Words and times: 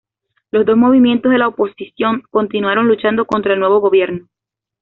Los 0.49 0.65
dos 0.65 0.75
movimientos 0.77 1.31
de 1.31 1.37
la 1.37 1.47
oposición 1.47 2.23
continuaron 2.31 2.87
luchando 2.87 3.27
contra 3.27 3.53
el 3.53 3.59
nuevo 3.59 3.81
gobierno. 3.81 4.29